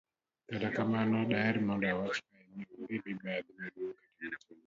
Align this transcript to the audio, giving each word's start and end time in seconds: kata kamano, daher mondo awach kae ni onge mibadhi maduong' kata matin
kata 0.49 0.69
kamano, 0.75 1.17
daher 1.31 1.57
mondo 1.67 1.85
awach 1.91 2.19
kae 2.29 2.43
ni 2.55 2.63
onge 2.75 2.97
mibadhi 3.05 3.51
maduong' 3.57 3.97
kata 3.99 4.19
matin 4.31 4.57